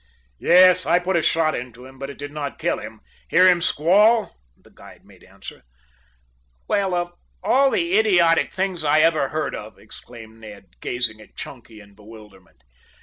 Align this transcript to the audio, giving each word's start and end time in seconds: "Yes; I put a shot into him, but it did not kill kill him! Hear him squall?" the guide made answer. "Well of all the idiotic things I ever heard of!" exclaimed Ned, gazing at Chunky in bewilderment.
"Yes; 0.39 0.87
I 0.87 0.97
put 0.97 1.15
a 1.15 1.21
shot 1.21 1.53
into 1.53 1.85
him, 1.85 1.99
but 1.99 2.09
it 2.09 2.17
did 2.17 2.31
not 2.31 2.57
kill 2.57 2.77
kill 2.77 2.83
him! 2.83 3.01
Hear 3.29 3.47
him 3.47 3.61
squall?" 3.61 4.35
the 4.57 4.71
guide 4.71 5.05
made 5.05 5.23
answer. 5.23 5.61
"Well 6.67 6.95
of 6.95 7.13
all 7.43 7.69
the 7.69 7.95
idiotic 7.99 8.51
things 8.51 8.83
I 8.83 9.01
ever 9.01 9.29
heard 9.29 9.53
of!" 9.53 9.77
exclaimed 9.77 10.39
Ned, 10.39 10.69
gazing 10.81 11.21
at 11.21 11.35
Chunky 11.35 11.79
in 11.79 11.93
bewilderment. 11.93 12.63